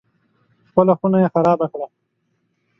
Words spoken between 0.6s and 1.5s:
خپله خونه یې